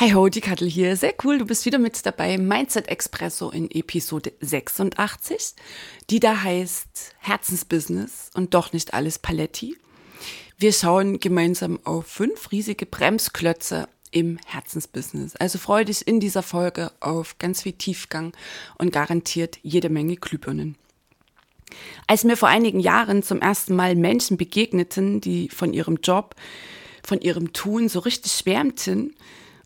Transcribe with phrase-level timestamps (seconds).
[0.00, 0.94] Hi ho, die Kattel hier.
[0.96, 2.38] Sehr cool, du bist wieder mit dabei.
[2.38, 5.56] Mindset Expresso in Episode 86,
[6.08, 9.76] die da heißt Herzensbusiness und doch nicht alles Paletti.
[10.56, 15.34] Wir schauen gemeinsam auf fünf riesige Bremsklötze im Herzensbusiness.
[15.34, 18.32] Also freue dich in dieser Folge auf ganz viel Tiefgang
[18.78, 20.76] und garantiert jede Menge Glühbirnen.
[22.06, 26.36] Als mir vor einigen Jahren zum ersten Mal Menschen begegneten, die von ihrem Job,
[27.02, 29.16] von ihrem Tun so richtig schwärmten,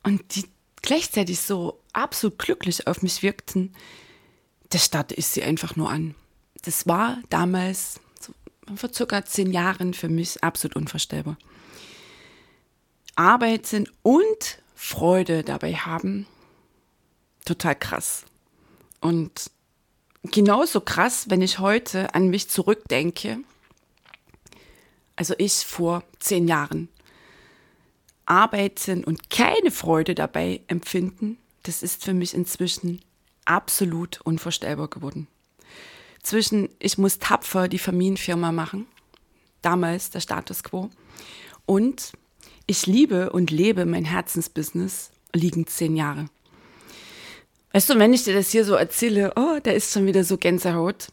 [0.03, 0.45] und die
[0.83, 3.75] gleichzeitig so absolut glücklich auf mich wirkten,
[4.71, 6.15] da starrte ich sie einfach nur an.
[6.63, 8.33] Das war damals, so
[8.75, 11.37] vor circa zehn Jahren, für mich absolut unvorstellbar.
[13.15, 16.27] Arbeiten und Freude dabei haben,
[17.45, 18.25] total krass.
[19.01, 19.51] Und
[20.23, 23.39] genauso krass, wenn ich heute an mich zurückdenke,
[25.17, 26.89] also ich vor zehn Jahren
[28.33, 33.03] arbeiten und keine Freude dabei empfinden, das ist für mich inzwischen
[33.45, 35.29] absolut unvorstellbar geworden.
[36.23, 38.87] Zwischen ich muss tapfer die Familienfirma machen,
[39.61, 40.89] damals der Status quo,
[41.67, 42.13] und
[42.67, 46.27] ich liebe und lebe mein Herzensbusiness, liegen zehn Jahre.
[47.73, 50.39] Weißt du, wenn ich dir das hier so erzähle, oh, da ist schon wieder so
[50.39, 51.09] Gänsehaut,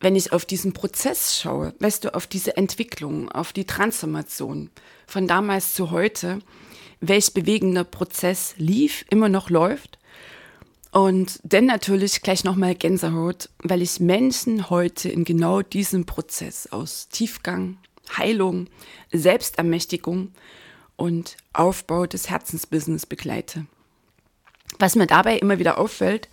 [0.00, 4.70] wenn ich auf diesen Prozess schaue, weißt du, auf diese Entwicklung, auf die Transformation
[5.06, 6.38] von damals zu heute,
[7.00, 9.98] welch bewegender Prozess lief, immer noch läuft.
[10.90, 17.08] Und dann natürlich gleich nochmal Gänsehaut, weil ich Menschen heute in genau diesem Prozess aus
[17.08, 17.76] Tiefgang,
[18.16, 18.68] Heilung,
[19.12, 20.32] Selbstermächtigung
[20.96, 23.66] und Aufbau des Herzensbusiness begleite.
[24.78, 26.28] Was mir dabei immer wieder auffällt,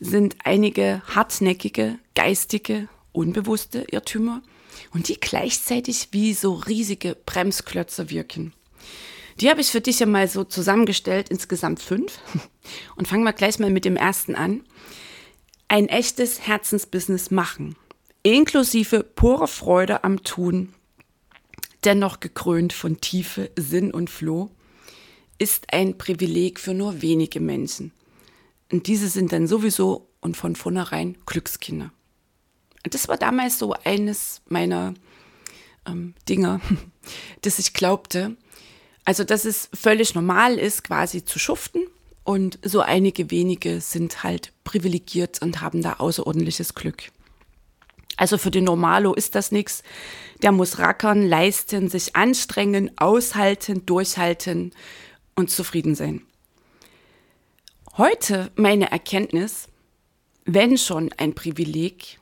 [0.00, 4.42] sind einige hartnäckige, geistige, unbewusste Irrtümer
[4.92, 8.52] und die gleichzeitig wie so riesige Bremsklötze wirken.
[9.40, 12.20] Die habe ich für dich ja mal so zusammengestellt, insgesamt fünf.
[12.96, 14.62] Und fangen wir gleich mal mit dem ersten an.
[15.68, 17.74] Ein echtes Herzensbusiness machen,
[18.22, 20.72] inklusive pure Freude am Tun,
[21.84, 24.50] dennoch gekrönt von Tiefe, Sinn und Floh,
[25.38, 27.92] ist ein Privileg für nur wenige Menschen.
[28.74, 31.92] Und diese sind dann sowieso und von vornherein Glückskinder.
[32.82, 34.94] Das war damals so eines meiner
[35.86, 36.60] ähm, Dinge,
[37.42, 38.36] dass ich glaubte,
[39.04, 41.82] also dass es völlig normal ist, quasi zu schuften.
[42.24, 47.12] Und so einige wenige sind halt privilegiert und haben da außerordentliches Glück.
[48.16, 49.84] Also für den Normalo ist das nichts.
[50.42, 54.72] Der muss rackern, leisten, sich anstrengen, aushalten, durchhalten
[55.36, 56.22] und zufrieden sein.
[57.96, 59.68] Heute meine Erkenntnis,
[60.44, 62.18] wenn schon ein Privileg,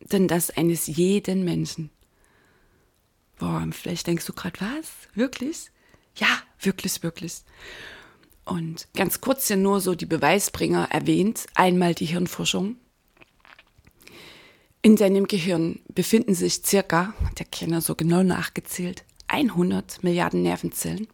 [0.00, 1.90] denn das eines jeden Menschen.
[3.38, 4.90] Boah, vielleicht denkst du gerade, was?
[5.14, 5.70] Wirklich?
[6.16, 6.26] Ja,
[6.58, 7.42] wirklich, wirklich.
[8.44, 11.46] Und ganz kurz ja nur so die Beweisbringer erwähnt.
[11.54, 12.74] Einmal die Hirnforschung.
[14.82, 21.06] In deinem Gehirn befinden sich circa, der Kenner so genau nachgezählt, 100 Milliarden Nervenzellen.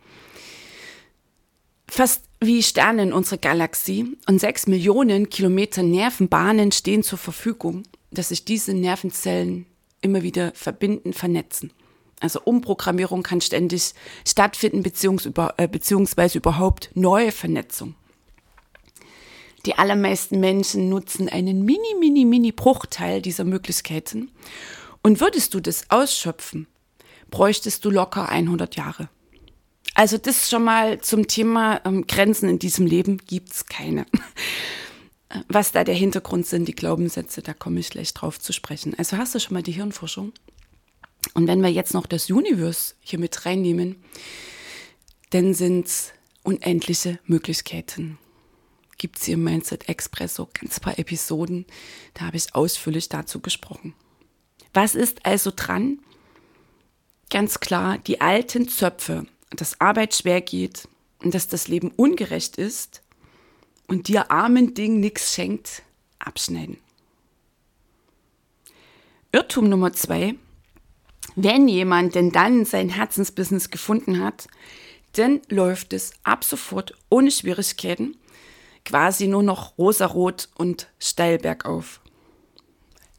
[1.87, 8.29] Fast wie Sterne in unserer Galaxie und 6 Millionen Kilometer Nervenbahnen stehen zur Verfügung, dass
[8.29, 9.67] sich diese Nervenzellen
[10.01, 11.73] immer wieder verbinden, vernetzen.
[12.21, 13.93] Also Umprogrammierung kann ständig
[14.27, 17.95] stattfinden, äh, beziehungsweise überhaupt neue Vernetzung.
[19.67, 24.31] Die allermeisten Menschen nutzen einen mini, mini, mini Bruchteil dieser Möglichkeiten.
[25.03, 26.69] Und würdest du das ausschöpfen,
[27.31, 29.09] bräuchtest du locker 100 Jahre.
[29.97, 34.05] Also das schon mal zum Thema ähm, Grenzen in diesem Leben gibt's keine.
[35.49, 38.95] Was da der Hintergrund sind, die Glaubenssätze, da komme ich gleich drauf zu sprechen.
[38.99, 40.35] Also hast du schon mal die Hirnforschung?
[41.33, 43.97] Und wenn wir jetzt noch das Universe hier mit reinnehmen,
[45.31, 46.13] dann sind es
[46.43, 48.19] unendliche Möglichkeiten.
[48.99, 51.65] Gibt es hier im Mindset Express so ganz paar Episoden,
[52.13, 53.95] da habe ich ausführlich dazu gesprochen.
[54.75, 56.01] Was ist also dran?
[57.31, 60.89] Ganz klar, die alten Zöpfe, dass Arbeit schwer geht
[61.23, 63.03] und dass das Leben ungerecht ist,
[63.89, 65.83] und dir armen Ding nichts schenkt,
[66.19, 66.79] abschneiden.
[69.33, 70.35] Irrtum Nummer zwei,
[71.35, 74.49] wenn jemand denn dann sein Herzensbusiness gefunden hat,
[75.13, 78.17] dann läuft es ab sofort ohne Schwierigkeiten,
[78.85, 82.01] quasi nur noch rosarot und steil bergauf.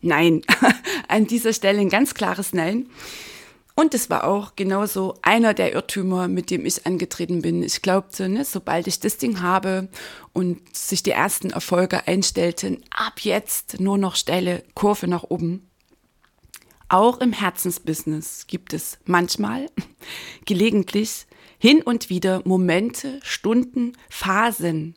[0.01, 0.43] Nein,
[1.07, 2.89] an dieser Stelle ein ganz klares Nein.
[3.79, 7.61] Und es war auch genauso einer der Irrtümer, mit dem ich angetreten bin.
[7.61, 9.87] Ich glaubte, ne, sobald ich das Ding habe
[10.33, 15.69] und sich die ersten Erfolge einstellten, ab jetzt nur noch steile Kurve nach oben.
[16.89, 19.67] Auch im Herzensbusiness gibt es manchmal,
[20.45, 21.27] gelegentlich,
[21.59, 24.95] hin und wieder Momente, Stunden, Phasen,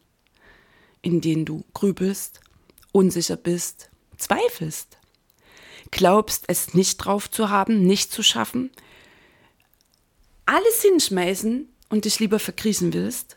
[1.02, 2.40] in denen du grübelst,
[2.92, 4.99] unsicher bist, zweifelst
[5.90, 8.70] glaubst, es nicht drauf zu haben, nicht zu schaffen,
[10.46, 13.36] alles hinschmeißen und dich lieber verkriechen willst,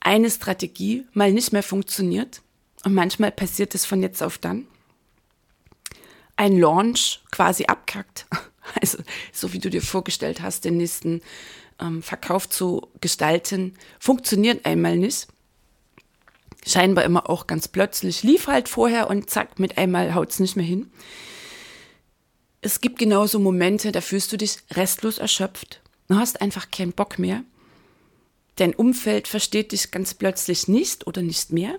[0.00, 2.42] eine Strategie mal nicht mehr funktioniert
[2.84, 4.66] und manchmal passiert es von jetzt auf dann,
[6.36, 8.26] ein Launch quasi abkackt,
[8.80, 8.98] also
[9.32, 11.20] so wie du dir vorgestellt hast, den nächsten
[11.80, 15.28] ähm, Verkauf zu gestalten, funktioniert einmal nicht
[16.68, 20.56] scheinbar immer auch ganz plötzlich, lief halt vorher und zack, mit einmal haut es nicht
[20.56, 20.90] mehr hin.
[22.60, 25.80] Es gibt genauso Momente, da fühlst du dich restlos erschöpft.
[26.08, 27.42] Du hast einfach keinen Bock mehr.
[28.56, 31.78] Dein Umfeld versteht dich ganz plötzlich nicht oder nicht mehr.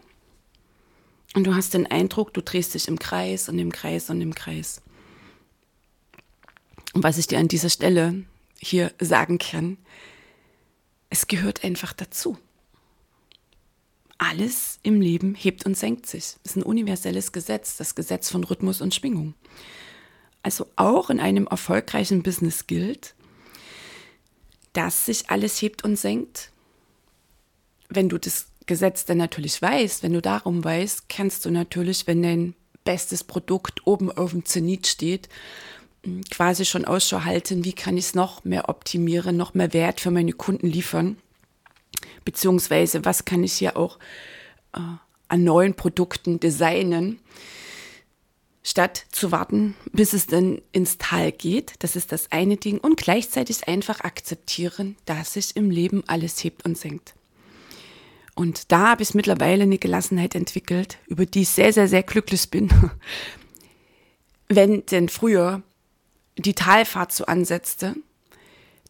[1.35, 4.33] Und du hast den Eindruck, du drehst dich im Kreis und im Kreis und im
[4.33, 4.81] Kreis.
[6.93, 8.23] Und was ich dir an dieser Stelle
[8.57, 9.77] hier sagen kann,
[11.09, 12.37] es gehört einfach dazu
[14.19, 16.35] alles im Leben hebt und senkt sich.
[16.43, 19.33] Das ist ein universelles Gesetz, das Gesetz von Rhythmus und Schwingung.
[20.43, 23.15] Also auch in einem erfolgreichen Business gilt,
[24.73, 26.51] dass sich alles hebt und senkt.
[27.87, 32.21] Wenn du das Gesetz dann natürlich weißt, wenn du darum weißt, kannst du natürlich, wenn
[32.21, 35.29] dein bestes Produkt oben auf dem Zenit steht,
[36.29, 40.11] quasi schon Ausschau halten, wie kann ich es noch mehr optimieren, noch mehr Wert für
[40.11, 41.17] meine Kunden liefern
[42.25, 43.99] beziehungsweise was kann ich hier auch
[44.73, 44.79] äh,
[45.27, 47.19] an neuen Produkten designen,
[48.63, 51.73] statt zu warten, bis es dann ins Tal geht.
[51.79, 52.77] Das ist das eine Ding.
[52.77, 57.15] Und gleichzeitig einfach akzeptieren, dass sich im Leben alles hebt und senkt.
[58.35, 62.49] Und da habe ich mittlerweile eine Gelassenheit entwickelt, über die ich sehr, sehr, sehr glücklich
[62.49, 62.69] bin.
[64.47, 65.61] Wenn denn früher
[66.37, 67.95] die Talfahrt so ansetzte,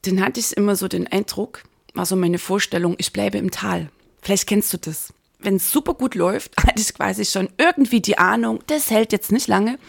[0.03, 1.63] dann hatte ich immer so den Eindruck,
[1.93, 3.89] war so meine Vorstellung, ich bleibe im Tal.
[4.21, 5.13] Vielleicht kennst du das.
[5.39, 9.31] Wenn es super gut läuft, hatte ich quasi schon irgendwie die Ahnung, das hält jetzt
[9.31, 9.79] nicht lange.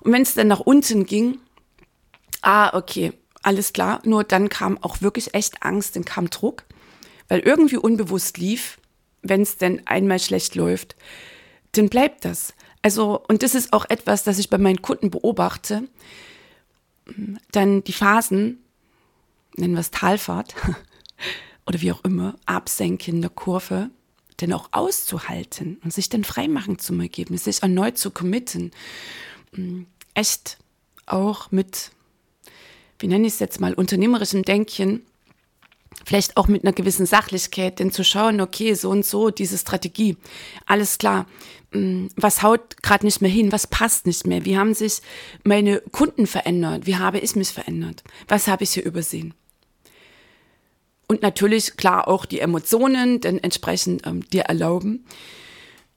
[0.00, 1.38] Und wenn es dann nach unten ging,
[2.42, 3.12] ah, okay,
[3.42, 4.00] alles klar.
[4.04, 6.64] Nur dann kam auch wirklich echt Angst, dann kam Druck,
[7.28, 8.78] weil irgendwie unbewusst lief,
[9.22, 10.96] wenn es denn einmal schlecht läuft,
[11.72, 12.54] dann bleibt das.
[12.82, 15.84] Also, und das ist auch etwas, das ich bei meinen Kunden beobachte.
[17.52, 18.62] Dann die Phasen,
[19.56, 20.54] nennen wir es Talfahrt,
[21.66, 23.90] oder wie auch immer, absenken der Kurve,
[24.40, 28.70] denn auch auszuhalten und sich dann freimachen zum Ergebnis, sich erneut zu committen.
[29.52, 29.82] Mm,
[30.14, 30.58] echt
[31.06, 31.90] auch mit,
[32.98, 35.02] wie nenne ich es jetzt mal, unternehmerischem Denken,
[36.04, 40.16] vielleicht auch mit einer gewissen Sachlichkeit, denn zu schauen, okay, so und so, diese Strategie,
[40.66, 41.26] alles klar,
[41.72, 45.00] mm, was haut gerade nicht mehr hin, was passt nicht mehr, wie haben sich
[45.44, 49.34] meine Kunden verändert, wie habe ich mich verändert, was habe ich hier übersehen.
[51.10, 55.04] Und natürlich, klar, auch die Emotionen dann entsprechend ähm, dir erlauben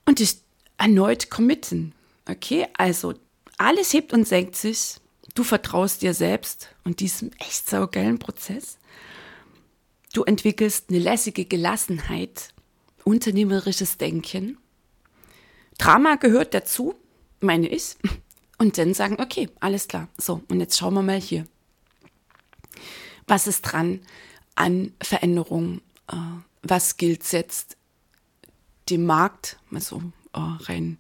[0.08, 0.38] und dich
[0.80, 1.94] erneut committen.
[2.28, 3.14] Okay, also
[3.60, 4.96] alles hebt und senkt sich.
[5.36, 8.80] Du vertraust dir selbst und diesem echt saugeilen Prozess.
[10.14, 12.48] Du entwickelst eine lässige Gelassenheit,
[13.04, 14.58] unternehmerisches Denken.
[15.78, 16.96] Drama gehört dazu,
[17.40, 17.98] meine ich.
[18.58, 20.08] Und dann sagen, okay, alles klar.
[20.18, 21.46] So, und jetzt schauen wir mal hier.
[23.28, 24.00] Was ist dran?
[24.56, 25.82] An Veränderungen.
[26.12, 26.16] Äh,
[26.62, 27.78] was gilt jetzt
[28.90, 30.02] dem Markt, also
[30.34, 30.98] äh, rein,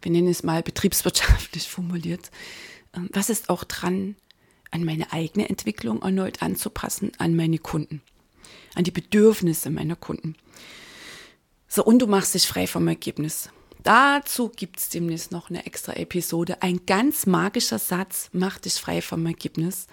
[0.00, 2.30] wir nennen es mal betriebswirtschaftlich formuliert,
[2.92, 4.16] äh, was ist auch dran,
[4.70, 8.00] an meine eigene Entwicklung erneut anzupassen, an meine Kunden,
[8.74, 10.34] an die Bedürfnisse meiner Kunden.
[11.68, 13.50] So, und du machst dich frei vom Ergebnis.
[13.82, 16.62] Dazu gibt es demnächst noch eine extra Episode.
[16.62, 19.86] Ein ganz magischer Satz, mach dich frei vom Ergebnis.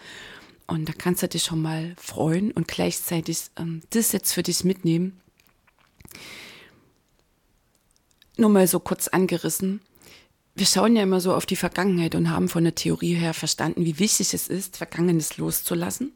[0.69, 4.63] Und da kannst du dich schon mal freuen und gleichzeitig ähm, das jetzt für dich
[4.63, 5.19] mitnehmen.
[8.38, 9.81] Nur mal so kurz angerissen.
[10.53, 13.83] Wir schauen ja immer so auf die Vergangenheit und haben von der Theorie her verstanden,
[13.83, 16.13] wie wichtig es ist, Vergangenes loszulassen.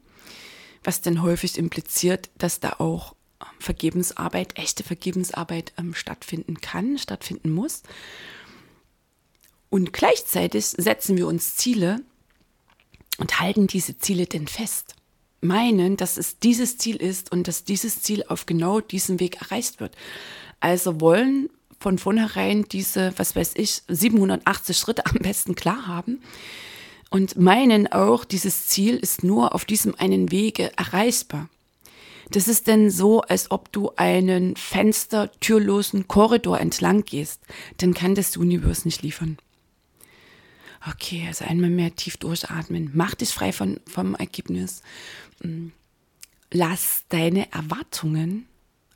[0.84, 7.50] Was denn häufig impliziert, dass da auch ähm, Vergebensarbeit, echte Vergebensarbeit ähm, stattfinden kann, stattfinden
[7.50, 7.82] muss.
[9.68, 12.04] Und gleichzeitig setzen wir uns Ziele
[13.18, 14.94] und halten diese Ziele denn fest.
[15.40, 19.80] Meinen, dass es dieses Ziel ist und dass dieses Ziel auf genau diesem Weg erreicht
[19.80, 19.94] wird.
[20.60, 26.20] Also wollen von vornherein diese, was weiß ich, 780 Schritte am besten klar haben
[27.14, 31.48] und meinen auch, dieses Ziel ist nur auf diesem einen Wege erreichbar.
[32.32, 37.40] Das ist denn so, als ob du einen fenstertürlosen Korridor entlang gehst.
[37.76, 39.38] Dann kann das Universum nicht liefern.
[40.86, 42.90] Okay, also einmal mehr tief durchatmen.
[42.94, 44.82] Mach dich frei von, vom Ergebnis.
[45.42, 45.68] Mm.
[46.50, 48.46] Lass deine Erwartungen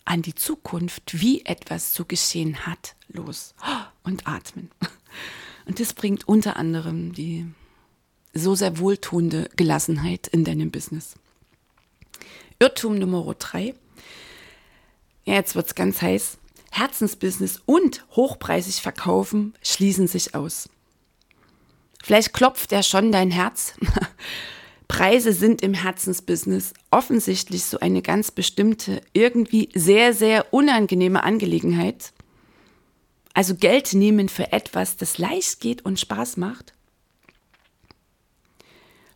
[0.04, 3.54] an die Zukunft, wie etwas zu geschehen hat, los
[4.04, 4.71] und atmen.
[5.66, 7.47] Und das bringt unter anderem die
[8.33, 11.14] so sehr wohltuende Gelassenheit in deinem Business.
[12.59, 13.75] Irrtum Nummer drei.
[15.25, 16.38] Ja, jetzt wird's ganz heiß.
[16.71, 20.68] Herzensbusiness und hochpreisig verkaufen schließen sich aus.
[22.02, 23.75] Vielleicht klopft ja schon dein Herz.
[24.88, 32.12] Preise sind im Herzensbusiness offensichtlich so eine ganz bestimmte, irgendwie sehr, sehr unangenehme Angelegenheit.
[33.35, 36.73] Also Geld nehmen für etwas, das leicht geht und Spaß macht.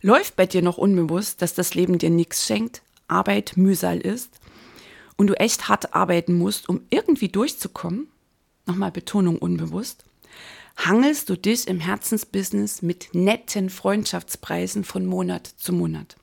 [0.01, 4.39] Läuft bei dir noch unbewusst, dass das Leben dir nichts schenkt, Arbeit Mühsal ist
[5.17, 8.07] und du echt hart arbeiten musst, um irgendwie durchzukommen?
[8.65, 10.05] Nochmal Betonung unbewusst
[10.75, 16.15] hangelst du dich im Herzensbusiness mit netten Freundschaftspreisen von Monat zu Monat.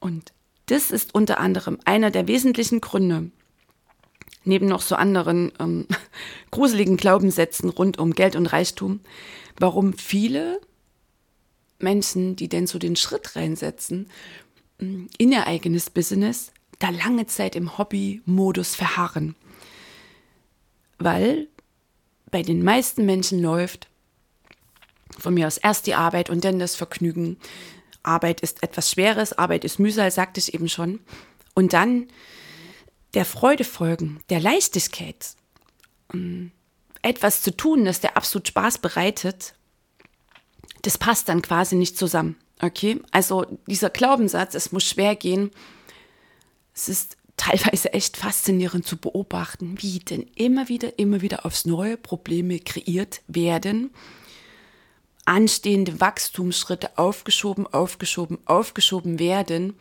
[0.00, 0.32] Und
[0.66, 3.30] das ist unter anderem einer der wesentlichen Gründe,
[4.44, 5.86] neben noch so anderen ähm,
[6.50, 9.00] gruseligen Glaubenssätzen rund um Geld und Reichtum,
[9.58, 10.60] warum viele
[11.78, 14.08] Menschen, die denn so den Schritt reinsetzen
[14.78, 19.34] mm, in ihr eigenes Business, da lange Zeit im Hobby-Modus verharren.
[20.98, 21.48] Weil
[22.30, 23.88] bei den meisten Menschen läuft
[25.18, 27.38] von mir aus erst die Arbeit und dann das Vergnügen.
[28.02, 31.00] Arbeit ist etwas Schweres, Arbeit ist Mühsal, sagte ich eben schon.
[31.54, 32.08] Und dann
[33.14, 35.36] der Freude folgen, der Leichtigkeit,
[36.12, 36.52] ähm,
[37.02, 39.54] etwas zu tun, das der absolut Spaß bereitet,
[40.82, 42.36] das passt dann quasi nicht zusammen.
[42.60, 43.00] Okay?
[43.10, 45.50] Also dieser Glaubenssatz, es muss schwer gehen,
[46.74, 51.96] es ist teilweise echt faszinierend zu beobachten, wie denn immer wieder, immer wieder aufs neue
[51.96, 53.90] Probleme kreiert werden,
[55.24, 59.74] anstehende Wachstumsschritte aufgeschoben, aufgeschoben, aufgeschoben werden,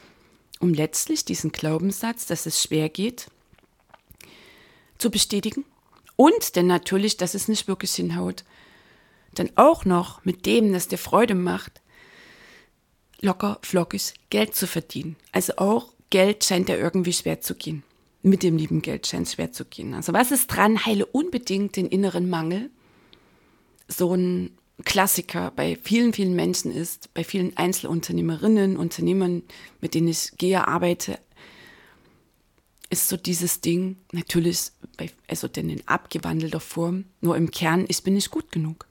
[0.60, 3.28] um letztlich diesen Glaubenssatz, dass es schwer geht,
[4.98, 5.66] zu bestätigen
[6.16, 8.44] und denn natürlich, dass es nicht wirklich hinhaut,
[9.34, 11.82] dann auch noch mit dem, das dir Freude macht,
[13.20, 15.18] locker, flockig Geld zu verdienen.
[15.32, 17.84] Also auch Geld scheint ja irgendwie schwer zu gehen.
[18.22, 19.94] Mit dem lieben Geld scheint es schwer zu gehen.
[19.94, 20.86] Also was ist dran?
[20.86, 22.70] Heile unbedingt den inneren Mangel.
[23.88, 24.52] So ein
[24.84, 29.44] Klassiker bei vielen, vielen Menschen ist, bei vielen Einzelunternehmerinnen, Unternehmern,
[29.80, 31.20] mit denen ich gehe, arbeite,
[32.90, 38.04] ist so dieses Ding, natürlich, bei, also denn in abgewandelter Form, nur im Kern, ich
[38.04, 38.86] bin nicht gut genug.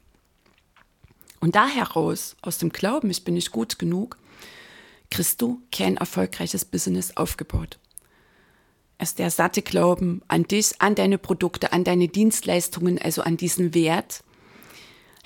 [1.40, 4.16] Und da heraus, aus dem Glauben, ich bin nicht gut genug,
[5.10, 7.78] kriegst du kein erfolgreiches Business aufgebaut.
[8.98, 13.74] Es der satte Glauben an dich, an deine Produkte, an deine Dienstleistungen, also an diesen
[13.74, 14.22] Wert,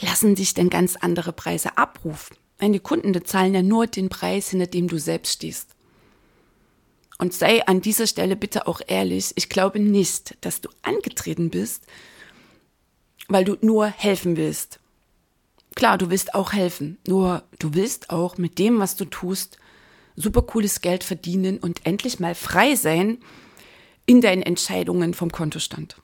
[0.01, 2.37] lassen dich denn ganz andere Preise abrufen.
[2.59, 5.75] Deine Kunden zahlen ja nur den Preis, hinter dem du selbst stehst.
[7.19, 11.85] Und sei an dieser Stelle bitte auch ehrlich, ich glaube nicht, dass du angetreten bist,
[13.29, 14.79] weil du nur helfen willst.
[15.75, 19.59] Klar, du willst auch helfen, nur du willst auch mit dem, was du tust,
[20.19, 23.19] super cooles Geld verdienen und endlich mal frei sein
[24.05, 25.97] in deinen Entscheidungen vom Kontostand.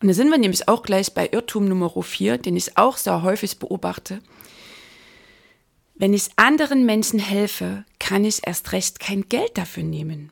[0.00, 3.22] Und da sind wir nämlich auch gleich bei Irrtum Nummer 4, den ich auch sehr
[3.22, 4.20] häufig beobachte.
[5.94, 10.30] Wenn ich anderen Menschen helfe, kann ich erst recht kein Geld dafür nehmen.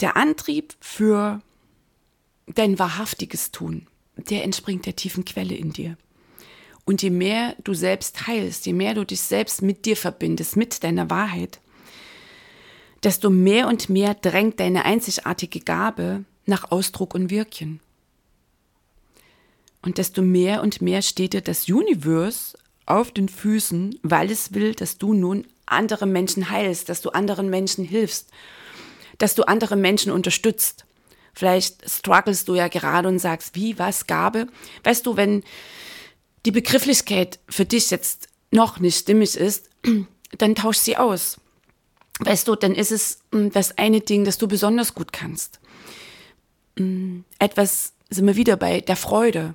[0.00, 1.40] Der Antrieb für
[2.46, 5.96] dein wahrhaftiges Tun, der entspringt der tiefen Quelle in dir.
[6.86, 10.82] Und je mehr du selbst heilst, je mehr du dich selbst mit dir verbindest, mit
[10.84, 11.60] deiner Wahrheit,
[13.02, 17.80] desto mehr und mehr drängt deine einzigartige Gabe nach Ausdruck und Wirkchen.
[19.82, 24.74] Und desto mehr und mehr steht dir das Universe auf den Füßen, weil es will,
[24.74, 28.30] dass du nun andere Menschen heilst, dass du anderen Menschen hilfst,
[29.18, 30.86] dass du andere Menschen unterstützt.
[31.34, 34.46] Vielleicht strugglest du ja gerade und sagst, wie, was, Gabe.
[34.84, 35.42] Weißt du, wenn
[36.46, 39.68] die Begrifflichkeit für dich jetzt noch nicht stimmig ist,
[40.38, 41.38] dann tausch sie aus.
[42.20, 45.60] Weißt du, dann ist es hm, das eine Ding, das du besonders gut kannst.
[46.78, 49.54] Hm, etwas, sind wir wieder bei der Freude.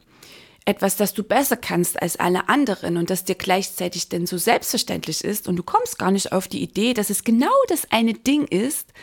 [0.66, 5.24] Etwas, das du besser kannst als alle anderen und das dir gleichzeitig denn so selbstverständlich
[5.24, 8.46] ist und du kommst gar nicht auf die Idee, dass es genau das eine Ding
[8.46, 8.94] ist,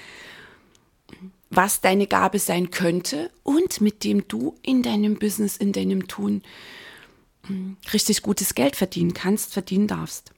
[1.51, 6.43] was deine Gabe sein könnte und mit dem du in deinem Business, in deinem Tun
[7.93, 10.33] richtig gutes Geld verdienen kannst, verdienen darfst.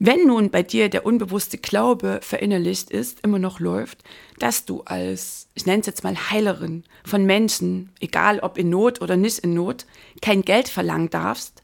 [0.00, 4.04] Wenn nun bei dir der unbewusste Glaube verinnerlicht ist, immer noch läuft,
[4.38, 9.00] dass du als, ich nenne es jetzt mal Heilerin von Menschen, egal ob in Not
[9.00, 9.86] oder nicht in Not,
[10.22, 11.62] kein Geld verlangen darfst,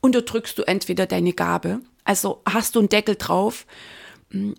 [0.00, 3.66] unterdrückst du entweder deine Gabe, also hast du einen Deckel drauf
[4.30, 4.54] hm,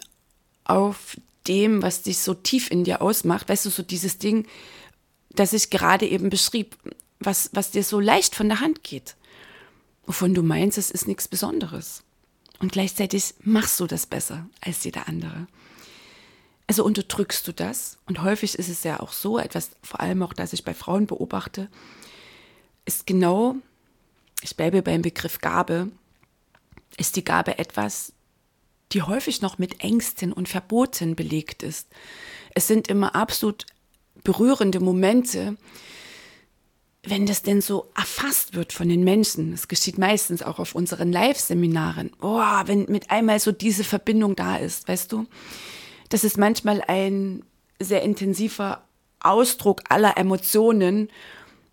[0.65, 1.17] auf
[1.48, 4.48] dem, was dich so tief in dir ausmacht, weißt du, so dieses Ding,
[5.32, 6.77] das ich gerade eben beschrieb,
[7.25, 9.15] was, was dir so leicht von der Hand geht,
[10.05, 12.03] wovon du meinst, es ist nichts Besonderes.
[12.59, 15.47] Und gleichzeitig machst du das besser als jeder andere.
[16.67, 17.97] Also unterdrückst du das.
[18.05, 21.07] Und häufig ist es ja auch so, etwas, vor allem auch, das ich bei Frauen
[21.07, 21.69] beobachte,
[22.85, 23.55] ist genau,
[24.41, 25.89] ich bleibe beim Begriff Gabe,
[26.97, 28.13] ist die Gabe etwas,
[28.91, 31.87] die häufig noch mit Ängsten und Verboten belegt ist.
[32.53, 33.65] Es sind immer absolut
[34.23, 35.57] berührende Momente,
[37.05, 41.12] wenn das denn so erfasst wird von den Menschen, das geschieht meistens auch auf unseren
[41.12, 45.27] Live-Seminaren, oh, wenn mit einmal so diese Verbindung da ist, weißt du,
[46.10, 47.43] das ist manchmal ein
[47.79, 48.88] sehr intensiver
[49.19, 51.10] Ausdruck aller Emotionen.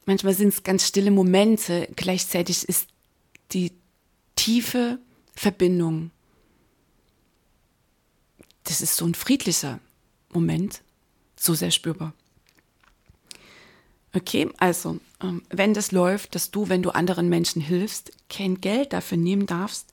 [0.06, 1.88] Manchmal sind es ganz stille Momente.
[1.94, 2.88] Gleichzeitig ist
[3.52, 3.72] die
[4.36, 4.98] tiefe
[5.34, 6.10] Verbindung.
[8.64, 9.80] Das ist so ein friedlicher
[10.32, 10.82] Moment,
[11.36, 12.14] so sehr spürbar.
[14.12, 18.92] Okay, also, ähm, wenn das läuft, dass du, wenn du anderen Menschen hilfst, kein Geld
[18.92, 19.92] dafür nehmen darfst,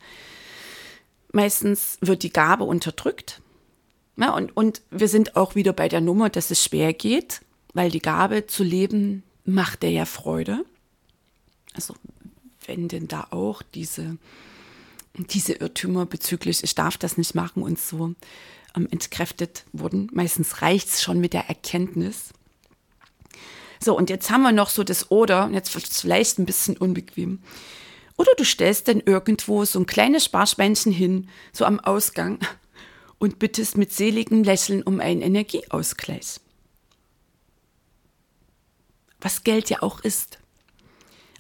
[1.32, 3.42] meistens wird die Gabe unterdrückt.
[4.18, 7.42] Ja, und, und wir sind auch wieder bei der Nummer, dass es schwer geht,
[7.74, 10.66] weil die Gabe zu leben macht dir ja Freude.
[11.74, 11.94] Also,
[12.66, 14.18] wenn denn da auch diese,
[15.16, 18.16] diese Irrtümer bezüglich, ich darf das nicht machen und so
[18.76, 20.10] ähm, entkräftet wurden.
[20.12, 22.34] Meistens reicht es schon mit der Erkenntnis.
[23.80, 26.78] So, und jetzt haben wir noch so das Oder, jetzt wird es vielleicht ein bisschen
[26.78, 27.40] unbequem.
[28.18, 32.40] Oder du stellst dann irgendwo so ein kleines Sparschweinchen hin, so am Ausgang,
[33.20, 36.40] und bittest mit seligem Lächeln um einen Energieausgleich.
[39.22, 40.40] Was Geld ja auch ist.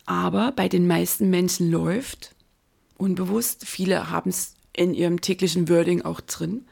[0.06, 2.34] Aber bei den meisten Menschen läuft,
[2.98, 6.66] unbewusst, viele haben es in ihrem täglichen Wording auch drin,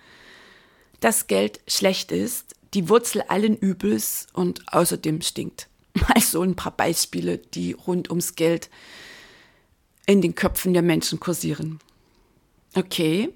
[0.99, 5.69] dass Geld schlecht ist, die Wurzel allen Übels und außerdem stinkt.
[5.93, 8.69] Mal so ein paar Beispiele, die rund ums Geld
[10.05, 11.79] in den Köpfen der Menschen kursieren.
[12.75, 13.33] Okay.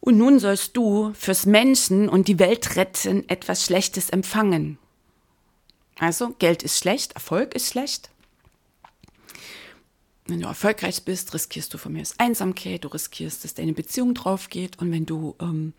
[0.00, 4.78] Und nun sollst du fürs Menschen und die Welt retten etwas Schlechtes empfangen.
[5.98, 8.10] Also, Geld ist schlecht, Erfolg ist schlecht.
[10.26, 14.48] Wenn du erfolgreich bist, riskierst du von mir Einsamkeit, du riskierst, dass deine Beziehung drauf
[14.48, 14.78] geht.
[14.78, 15.74] Und wenn du ähm,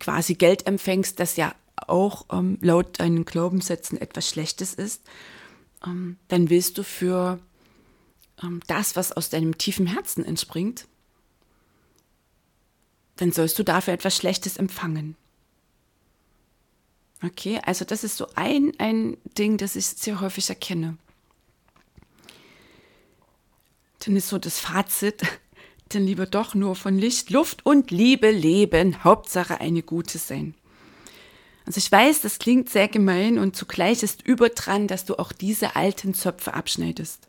[0.00, 5.02] quasi Geld empfängst, das ja auch ähm, laut deinen Glaubenssätzen etwas Schlechtes ist,
[5.84, 7.38] ähm, dann willst du für
[8.42, 10.86] ähm, das, was aus deinem tiefen Herzen entspringt,
[13.16, 15.16] dann sollst du dafür etwas Schlechtes empfangen.
[17.22, 20.96] Okay, also das ist so ein, ein Ding, das ich sehr häufig erkenne.
[24.04, 25.22] Dann ist so das Fazit,
[25.94, 29.04] dann lieber doch nur von Licht, Luft und Liebe leben.
[29.04, 30.54] Hauptsache eine gute sein.
[31.66, 35.32] Also ich weiß, das klingt sehr gemein und zugleich ist über dran, dass du auch
[35.32, 37.28] diese alten Zöpfe abschneidest.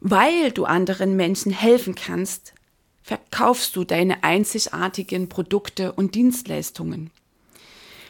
[0.00, 2.54] Weil du anderen Menschen helfen kannst,
[3.02, 7.10] verkaufst du deine einzigartigen Produkte und Dienstleistungen.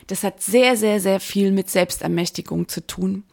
[0.06, 3.24] Das hat sehr, sehr, sehr viel mit Selbstermächtigung zu tun,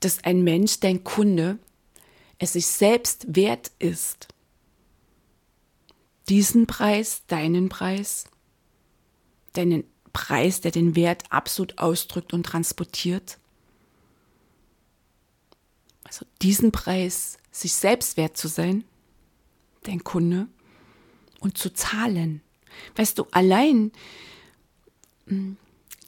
[0.00, 1.58] dass ein Mensch, dein Kunde,
[2.38, 4.28] es sich selbst wert ist,
[6.28, 8.24] diesen Preis, deinen Preis,
[9.52, 13.38] deinen Preis, der den Wert absolut ausdrückt und transportiert.
[16.04, 18.84] Also diesen Preis, sich selbst wert zu sein,
[19.82, 20.48] dein Kunde,
[21.40, 22.42] und zu zahlen.
[22.96, 23.92] Weißt du, allein
[25.26, 25.56] hm,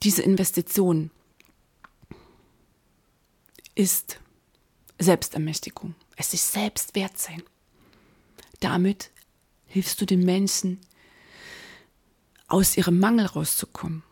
[0.03, 1.11] diese Investition
[3.75, 4.19] ist
[4.99, 5.95] Selbstermächtigung.
[6.17, 7.43] Es ist selbst wert sein.
[8.61, 9.11] Damit
[9.69, 10.81] hilfst du den Menschen,
[12.49, 14.03] aus ihrem Mangel rauszukommen.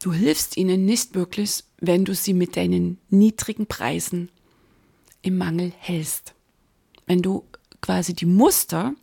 [0.00, 4.30] Du hilfst ihnen nicht wirklich, wenn du sie mit deinen niedrigen Preisen
[5.22, 6.34] im Mangel hältst.
[7.06, 7.44] Wenn du
[7.80, 8.94] quasi die Muster,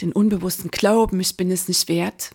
[0.00, 2.30] den unbewussten Glauben, ich bin es nicht wert,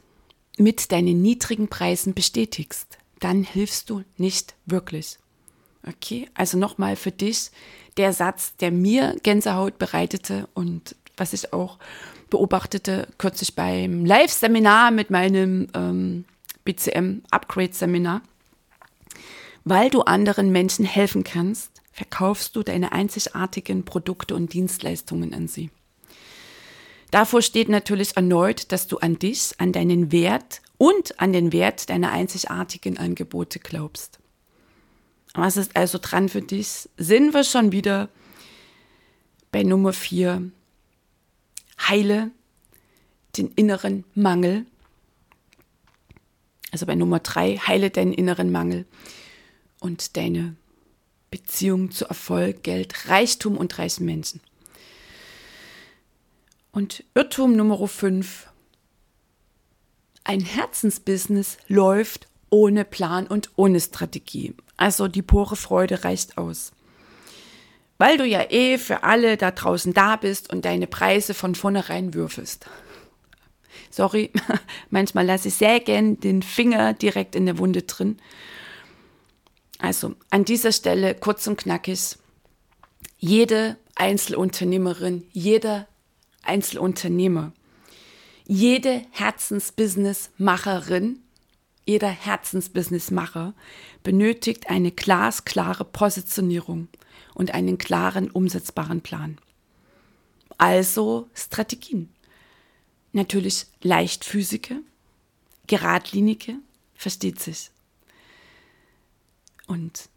[0.57, 2.97] mit deinen niedrigen Preisen bestätigst.
[3.19, 5.19] dann hilfst du nicht wirklich.
[5.87, 7.51] Okay, also nochmal für dich
[7.97, 11.77] der Satz, der mir Gänsehaut bereitete und was ich auch
[12.29, 16.25] beobachtete kürzlich beim Live-Seminar mit meinem ähm,
[16.65, 18.21] BCM-Upgrade-Seminar.
[19.63, 25.69] Weil du anderen Menschen helfen kannst, verkaufst du deine einzigartigen Produkte und Dienstleistungen an sie.
[27.11, 31.89] Davor steht natürlich erneut, dass du an dich, an deinen Wert und an den Wert
[31.89, 34.19] deiner einzigartigen Angebote glaubst.
[35.33, 36.89] Was ist also dran für dich?
[36.97, 38.09] Sind wir schon wieder
[39.51, 40.51] bei Nummer vier.
[41.87, 42.31] Heile
[43.37, 44.65] den inneren Mangel.
[46.71, 48.85] Also bei Nummer drei, heile deinen inneren Mangel
[49.79, 50.55] und deine
[51.29, 54.41] Beziehung zu Erfolg, Geld, Reichtum und reichen Menschen.
[56.71, 58.47] Und Irrtum Nummer 5.
[60.23, 64.53] Ein Herzensbusiness läuft ohne Plan und ohne Strategie.
[64.77, 66.71] Also die pure Freude reicht aus.
[68.01, 72.15] Weil du ja eh für alle da draußen da bist und deine Preise von vornherein
[72.15, 72.65] würfelst.
[73.91, 74.31] Sorry,
[74.89, 78.17] manchmal lasse ich sehr gern den Finger direkt in der Wunde drin.
[79.77, 82.17] Also an dieser Stelle kurz und knackig.
[83.19, 85.87] Jede Einzelunternehmerin, jeder
[86.41, 87.51] Einzelunternehmer,
[88.47, 91.19] jede Herzensbusinessmacherin,
[91.85, 93.53] jeder Herzensbusinessmacher
[94.01, 96.87] benötigt eine glasklare Positionierung
[97.33, 99.37] und einen klaren, umsetzbaren Plan.
[100.57, 102.09] Also Strategien.
[103.13, 104.75] Natürlich leichtfüßige,
[105.67, 106.55] geradlinige,
[106.95, 107.71] versteht sich.
[109.67, 110.09] Und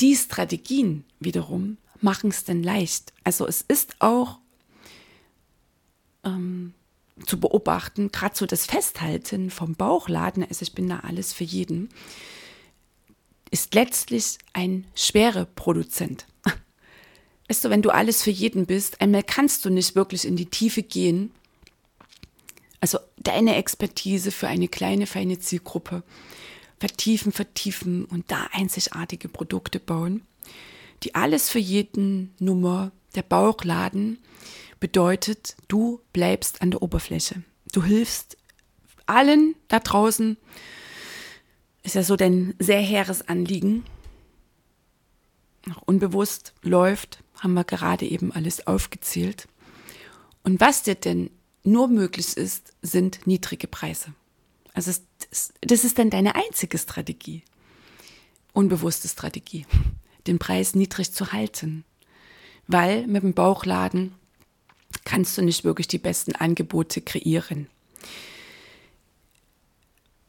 [0.00, 3.12] die Strategien wiederum machen es denn leicht.
[3.24, 4.38] Also es ist auch
[6.24, 6.74] ähm,
[7.26, 11.88] zu beobachten, gerade so das Festhalten vom Bauchladen, also ich bin da alles für jeden,
[13.50, 16.26] ist letztlich ein schwere Produzent.
[17.48, 20.46] Weißt du, wenn du alles für jeden bist, einmal kannst du nicht wirklich in die
[20.46, 21.32] Tiefe gehen.
[22.80, 26.02] Also deine Expertise für eine kleine, feine Zielgruppe
[26.78, 30.22] vertiefen, vertiefen und da einzigartige Produkte bauen,
[31.02, 34.18] die alles für jeden Nummer, der Bauchladen,
[34.80, 37.42] bedeutet, du bleibst an der Oberfläche.
[37.72, 38.36] Du hilfst
[39.06, 40.36] allen da draußen.
[41.88, 43.82] Ist ja so dein sehr hehres Anliegen.
[45.70, 49.48] Auch unbewusst läuft, haben wir gerade eben alles aufgezählt.
[50.42, 51.30] Und was dir denn
[51.62, 54.12] nur möglich ist, sind niedrige Preise.
[54.74, 54.92] Also
[55.62, 57.42] das ist dann deine einzige Strategie.
[58.52, 59.64] Unbewusste Strategie.
[60.26, 61.86] Den Preis niedrig zu halten.
[62.66, 64.14] Weil mit dem Bauchladen
[65.04, 67.66] kannst du nicht wirklich die besten Angebote kreieren.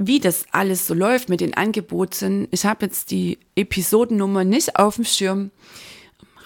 [0.01, 4.95] Wie das alles so läuft mit den Angeboten, ich habe jetzt die Episodennummer nicht auf
[4.95, 5.51] dem Schirm,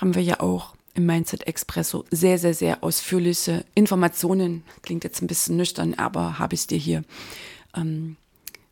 [0.02, 4.64] haben wir ja auch im Mindset Expresso sehr, sehr, sehr ausführliche Informationen.
[4.82, 7.04] Klingt jetzt ein bisschen nüchtern, aber habe ich dir hier
[7.76, 8.16] ähm,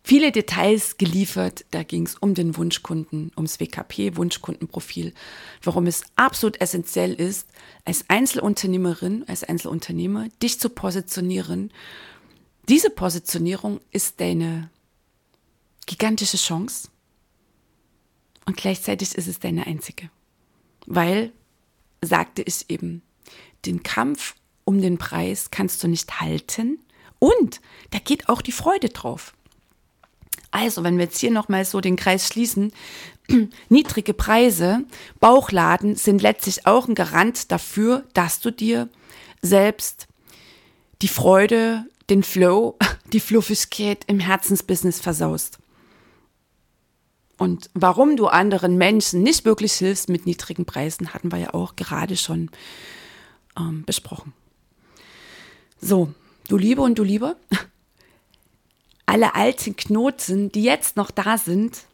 [0.03, 1.63] viele Details geliefert.
[1.69, 5.13] Da ging es um den Wunschkunden, ums WKP, Wunschkundenprofil,
[5.61, 7.47] warum es absolut essentiell ist,
[7.85, 11.71] als Einzelunternehmerin, als Einzelunternehmer, dich zu positionieren.
[12.71, 14.69] Diese Positionierung ist deine
[15.87, 16.87] gigantische Chance
[18.45, 20.09] und gleichzeitig ist es deine einzige.
[20.85, 21.33] Weil,
[22.01, 23.01] sagte ich eben,
[23.65, 26.79] den Kampf um den Preis kannst du nicht halten
[27.19, 29.33] und da geht auch die Freude drauf.
[30.51, 32.71] Also, wenn wir jetzt hier nochmal so den Kreis schließen,
[33.67, 34.85] niedrige Preise,
[35.19, 38.87] Bauchladen sind letztlich auch ein Garant dafür, dass du dir
[39.41, 40.07] selbst
[41.01, 42.77] die Freude, den Flow,
[43.13, 45.59] die Fluffigkeit im Herzensbusiness versaust.
[47.37, 51.75] Und warum du anderen Menschen nicht wirklich hilfst mit niedrigen Preisen, hatten wir ja auch
[51.77, 52.51] gerade schon
[53.57, 54.33] ähm, besprochen.
[55.79, 56.13] So,
[56.49, 57.37] du Liebe und du Liebe,
[59.05, 61.85] alle alten Knoten, die jetzt noch da sind,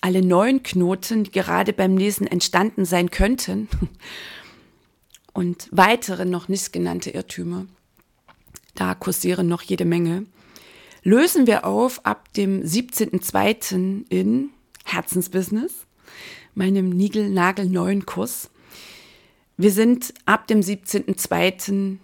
[0.00, 3.68] alle neuen Knoten, die gerade beim Lesen entstanden sein könnten
[5.34, 7.66] und weitere noch nicht genannte Irrtümer,
[8.74, 10.26] da kursieren noch jede Menge,
[11.02, 14.04] lösen wir auf ab dem 17.02.
[14.08, 14.50] in
[14.84, 15.86] Herzensbusiness,
[16.54, 18.50] meinem Nigel-Nagel-neuen Kurs.
[19.56, 21.98] Wir sind ab dem 17.02.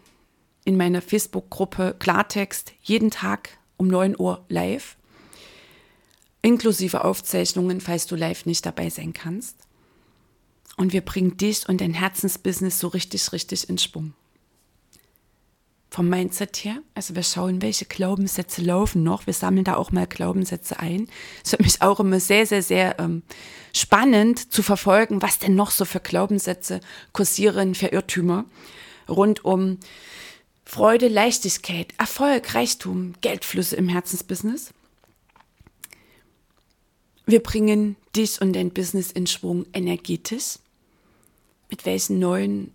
[0.64, 4.96] in meiner Facebook-Gruppe Klartext jeden Tag um 9 Uhr live,
[6.42, 9.56] inklusive Aufzeichnungen, falls du live nicht dabei sein kannst.
[10.76, 14.14] Und wir bringen dich und dein Herzensbusiness so richtig, richtig in Schwung.
[15.90, 16.78] Vom Mindset her.
[16.94, 19.26] Also wir schauen, welche Glaubenssätze laufen noch.
[19.26, 21.08] Wir sammeln da auch mal Glaubenssätze ein.
[21.44, 23.22] Es für mich auch immer sehr, sehr, sehr ähm,
[23.74, 26.80] spannend zu verfolgen, was denn noch so für Glaubenssätze
[27.12, 28.44] kursieren, für Irrtümer
[29.08, 29.78] rund um
[30.64, 34.72] Freude, Leichtigkeit, Erfolg, Reichtum, Geldflüsse im Herzensbusiness.
[37.26, 40.60] Wir bringen dich und dein Business in Schwung energetisch.
[41.68, 42.72] Mit welchen neuen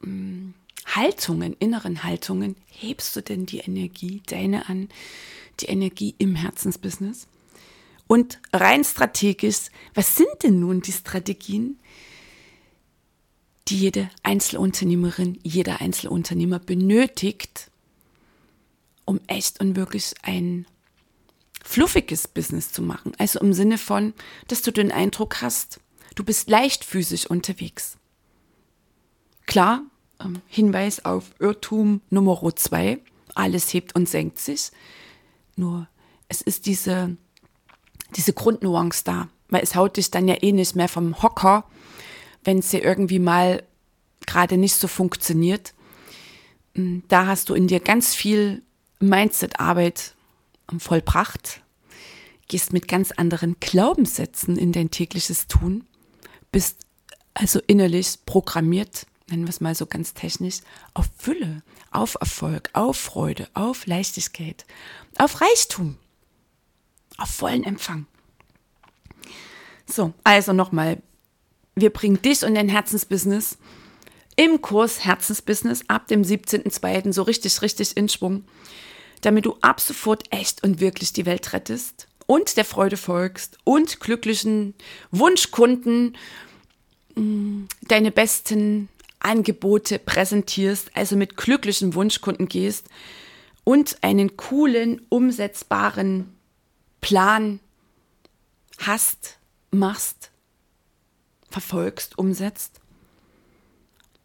[0.00, 0.54] mh, hm,
[0.96, 4.88] Haltungen, inneren Haltungen hebst du denn die Energie, deine an,
[5.60, 7.26] die Energie im Herzensbusiness?
[8.06, 11.78] Und rein strategisch, was sind denn nun die Strategien,
[13.68, 17.70] die jede Einzelunternehmerin, jeder Einzelunternehmer benötigt,
[19.04, 20.66] um echt und wirklich ein
[21.62, 23.12] fluffiges Business zu machen?
[23.16, 24.12] Also im Sinne von,
[24.48, 25.78] dass du den Eindruck hast,
[26.16, 27.96] du bist leichtfüßig unterwegs.
[29.46, 29.84] Klar,
[30.46, 32.98] Hinweis auf Irrtum Nummer zwei.
[33.34, 34.70] Alles hebt und senkt sich.
[35.56, 35.88] Nur
[36.28, 37.16] es ist diese,
[38.16, 41.64] diese Grundnuance da, weil es haut dich dann ja eh nicht mehr vom Hocker,
[42.44, 43.62] wenn es dir irgendwie mal
[44.26, 45.74] gerade nicht so funktioniert.
[46.74, 48.62] Mm, da hast du in dir ganz viel
[49.00, 50.14] Mindset-Arbeit
[50.78, 51.62] vollbracht,
[52.48, 55.84] gehst mit ganz anderen Glaubenssätzen in dein tägliches Tun,
[56.52, 56.78] bist
[57.34, 60.58] also innerlich programmiert nennen wir es mal so ganz technisch,
[60.94, 64.64] auf Fülle, auf Erfolg, auf Freude, auf Leichtigkeit,
[65.18, 65.96] auf Reichtum,
[67.18, 68.06] auf vollen Empfang.
[69.86, 71.02] So, also nochmal,
[71.74, 73.58] wir bringen dich und dein Herzensbusiness
[74.36, 77.12] im Kurs Herzensbusiness ab dem 17.02.
[77.12, 78.44] so richtig, richtig in Schwung,
[79.20, 84.00] damit du ab sofort echt und wirklich die Welt rettest und der Freude folgst und
[84.00, 84.74] glücklichen
[85.10, 86.16] Wunschkunden
[87.16, 88.88] mm, deine besten
[89.20, 92.88] Angebote präsentierst, also mit glücklichen Wunschkunden gehst
[93.64, 96.36] und einen coolen, umsetzbaren
[97.00, 97.60] Plan
[98.78, 99.38] hast,
[99.70, 100.30] machst,
[101.50, 102.80] verfolgst, umsetzt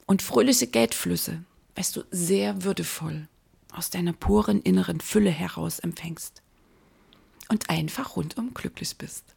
[0.06, 1.44] und fröhliche Geldflüsse,
[1.76, 3.28] weißt du, sehr würdevoll
[3.72, 6.42] aus deiner puren inneren Fülle heraus empfängst
[7.50, 9.36] und einfach rundum glücklich bist.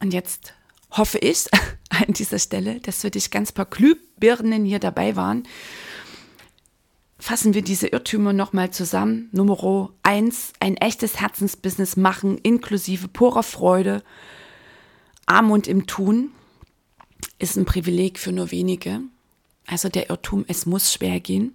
[0.00, 0.54] Und jetzt
[0.90, 1.46] hoffe ich
[1.90, 5.44] an dieser Stelle, dass für dich ganz paar Glühbirnen hier dabei waren.
[7.18, 9.30] Fassen wir diese Irrtümer nochmal zusammen.
[9.32, 14.02] Nummer eins, ein echtes Herzensbusiness machen, inklusive purer Freude,
[15.24, 16.30] Armut im Tun,
[17.38, 19.00] ist ein Privileg für nur wenige.
[19.66, 21.54] Also der Irrtum, es muss schwer gehen.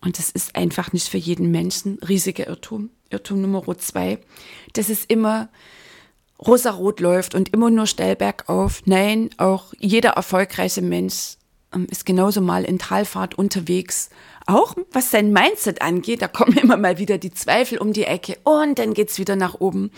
[0.00, 1.98] Und es ist einfach nicht für jeden Menschen.
[2.06, 2.90] Riesiger Irrtum.
[3.10, 4.18] Irrtum Nummer zwei,
[4.72, 5.48] das ist immer
[6.38, 8.82] rosarot läuft und immer nur steil bergauf.
[8.84, 11.36] Nein, auch jeder erfolgreiche Mensch
[11.74, 14.10] ähm, ist genauso mal in Talfahrt unterwegs.
[14.46, 18.38] Auch was sein Mindset angeht, da kommen immer mal wieder die Zweifel um die Ecke
[18.44, 19.90] und dann geht's wieder nach oben,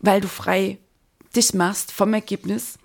[0.00, 0.78] weil du frei
[1.34, 2.78] dich machst vom Ergebnis.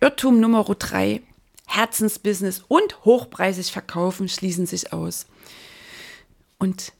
[0.00, 1.22] Irrtum Nummer drei,
[1.66, 5.26] Herzensbusiness und hochpreisig verkaufen schließen sich aus.
[6.58, 6.92] Und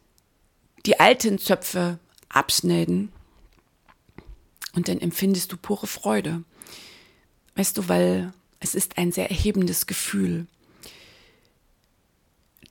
[0.87, 3.13] die alten Zöpfe abschneiden
[4.77, 6.45] und dann empfindest du pure Freude.
[7.57, 10.47] Weißt du, weil es ist ein sehr erhebendes Gefühl,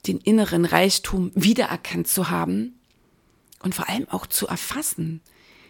[0.06, 2.78] den inneren Reichtum wiedererkannt zu haben
[3.60, 5.20] und vor allem auch zu erfassen.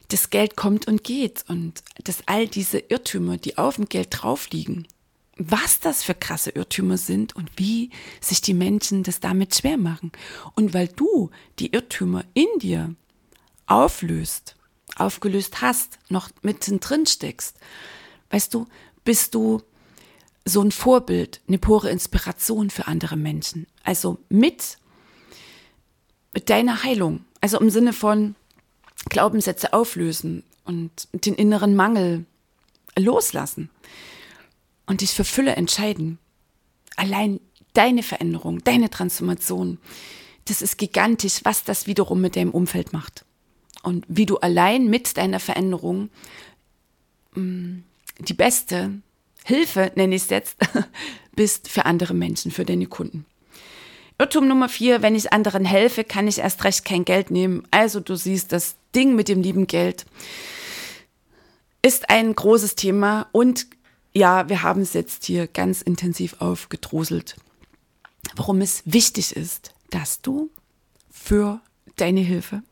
[0.08, 4.50] Das Geld kommt und geht und dass all diese Irrtümer, die auf dem Geld drauf
[4.50, 4.86] liegen,
[5.38, 10.12] was das für krasse Irrtümer sind und wie sich die Menschen das damit schwer machen.
[10.54, 12.94] Und weil du die Irrtümer in dir
[13.66, 14.55] auflöst,
[14.96, 17.56] aufgelöst hast, noch mittendrin steckst,
[18.30, 18.66] weißt du,
[19.04, 19.62] bist du
[20.44, 23.66] so ein Vorbild, eine pure Inspiration für andere Menschen.
[23.82, 24.78] Also mit,
[26.32, 28.36] mit deiner Heilung, also im Sinne von
[29.08, 32.24] Glaubenssätze auflösen und den inneren Mangel
[32.96, 33.70] loslassen
[34.86, 36.18] und dich für Fülle entscheiden.
[36.96, 37.40] Allein
[37.74, 39.78] deine Veränderung, deine Transformation,
[40.46, 43.25] das ist gigantisch, was das wiederum mit deinem Umfeld macht
[43.86, 46.10] und wie du allein mit deiner Veränderung
[47.36, 47.78] mm,
[48.18, 49.00] die beste
[49.44, 50.56] Hilfe, nenne ich es jetzt,
[51.36, 53.26] bist für andere Menschen, für deine Kunden.
[54.18, 57.62] Irrtum Nummer vier, wenn ich anderen helfe, kann ich erst recht kein Geld nehmen.
[57.70, 60.04] Also du siehst, das Ding mit dem lieben Geld
[61.80, 63.68] ist ein großes Thema und
[64.12, 67.36] ja, wir haben es jetzt hier ganz intensiv aufgedroselt,
[68.34, 70.50] warum es wichtig ist, dass du
[71.08, 71.60] für
[71.94, 72.62] deine Hilfe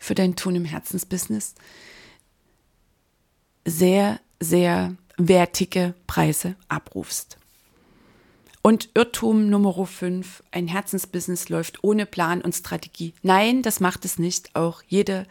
[0.00, 1.54] für dein Tun im Herzensbusiness
[3.64, 7.36] sehr, sehr wertige Preise abrufst.
[8.62, 13.14] Und Irrtum Nummer 5, ein Herzensbusiness läuft ohne Plan und Strategie.
[13.22, 14.54] Nein, das macht es nicht.
[14.56, 15.26] Auch jede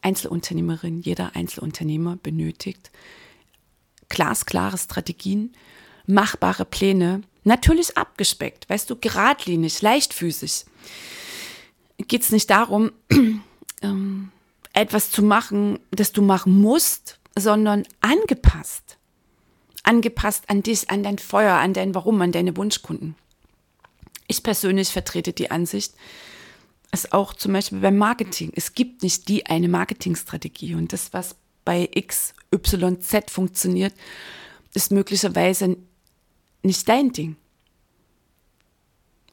[0.00, 2.90] Einzelunternehmerin, jeder Einzelunternehmer benötigt
[4.08, 5.54] glasklare Strategien,
[6.06, 10.66] machbare Pläne, natürlich abgespeckt, weißt du, geradlinig, leichtfüßig.
[12.08, 12.92] Geht es nicht darum,
[13.82, 14.30] ähm,
[14.72, 18.98] etwas zu machen, das du machen musst, sondern angepasst
[19.82, 23.16] angepasst an dich, an dein Feuer, an dein Warum, an deine Wunschkunden.
[24.26, 25.94] Ich persönlich vertrete die Ansicht,
[26.90, 31.36] es auch zum Beispiel beim Marketing, es gibt nicht die eine Marketingstrategie und das, was
[31.64, 33.94] bei X, Y, Z funktioniert,
[34.74, 35.76] ist möglicherweise
[36.62, 37.36] nicht dein Ding.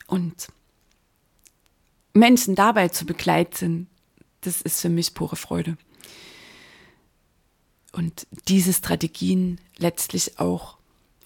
[0.08, 0.48] Und
[2.14, 3.89] Menschen dabei zu begleiten,
[4.42, 5.78] das ist für mich pure Freude
[7.92, 10.78] und diese Strategien letztlich auch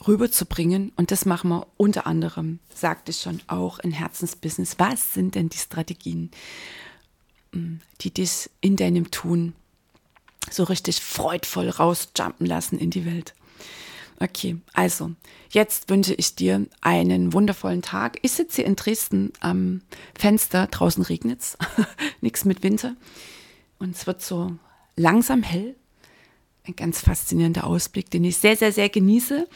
[0.07, 0.91] rüberzubringen.
[0.95, 4.79] Und das machen wir unter anderem, sagte ich schon, auch in Herzensbusiness.
[4.79, 6.31] Was sind denn die Strategien,
[7.51, 9.53] mm, die dich in deinem Tun
[10.49, 13.33] so richtig freudvoll rausjumpen lassen in die Welt?
[14.19, 15.11] Okay, also
[15.49, 18.19] jetzt wünsche ich dir einen wundervollen Tag.
[18.21, 19.81] Ich sitze hier in Dresden am
[20.17, 21.57] Fenster, draußen regnet es,
[22.21, 22.95] nichts mit Winter.
[23.79, 24.55] Und es wird so
[24.95, 25.75] langsam hell
[26.65, 29.47] ein ganz faszinierender Ausblick, den ich sehr, sehr, sehr genieße.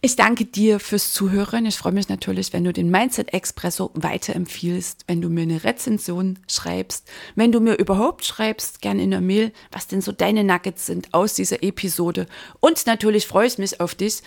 [0.00, 1.66] Ich danke dir fürs Zuhören.
[1.66, 6.38] Ich freue mich natürlich, wenn du den Mindset Expresso weiterempfiehlst, wenn du mir eine Rezension
[6.48, 10.86] schreibst, wenn du mir überhaupt schreibst, gerne in der Mail, was denn so deine Nuggets
[10.86, 12.26] sind aus dieser Episode.
[12.60, 14.22] Und natürlich freue ich mich auf dich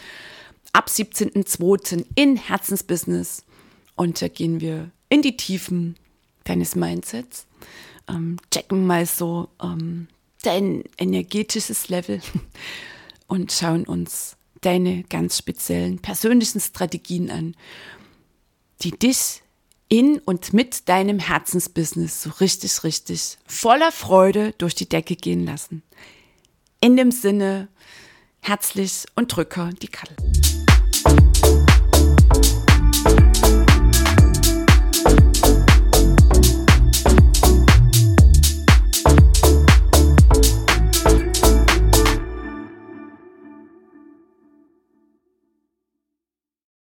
[0.74, 2.06] ab 17.02.
[2.16, 3.46] in Herzensbusiness.
[3.96, 5.96] Und da gehen wir in die Tiefen
[6.44, 7.46] deines Mindsets,
[8.10, 10.10] ähm, checken mal so ähm,
[10.44, 12.20] dein energetisches Level
[13.28, 17.56] und schauen uns deine ganz speziellen persönlichen Strategien an,
[18.82, 19.42] die dich
[19.90, 25.84] in und mit deinem Herzensbusiness so richtig, richtig voller Freude durch die Decke gehen lassen.
[26.80, 27.68] In dem Sinne,
[28.40, 30.16] herzlich und drücker die Kattel.